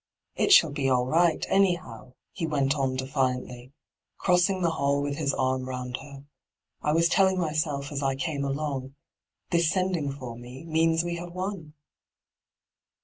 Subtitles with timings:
[0.35, 3.71] 'It shall be all right, anyhow,' he went on defiantly,
[4.19, 6.23] crosaing the hall with his arm round her.'
[6.81, 8.95] I was telling myself as I came along—
[9.51, 11.75] this sending for me means we have won.'